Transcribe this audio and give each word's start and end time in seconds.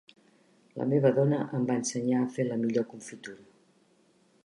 La 0.79 0.87
meva 0.93 1.11
dona 1.19 1.43
em 1.59 1.69
va 1.69 1.77
ensenyar 1.83 2.25
a 2.25 2.33
fer 2.39 2.49
la 2.51 2.61
millor 2.65 2.91
confitura. 2.95 3.51